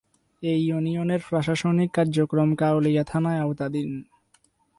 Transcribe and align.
এ 0.43 0.53
ইউনিয়নের 0.59 1.21
প্রশাসনিক 1.29 1.89
কার্যক্রম 1.93 2.49
কাউনিয়া 2.55 3.03
থানার 3.03 3.37
আওতাধীন। 3.41 3.89